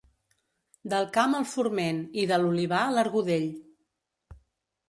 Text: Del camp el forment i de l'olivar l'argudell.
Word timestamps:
Del 0.93 1.05
camp 1.17 1.35
el 1.39 1.45
forment 1.51 1.99
i 2.23 2.25
de 2.33 2.39
l'olivar 2.45 2.83
l'argudell. 2.97 3.49